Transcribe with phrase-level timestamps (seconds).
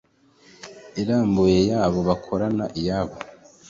[1.01, 3.15] irambuye y abo bakorana iy abo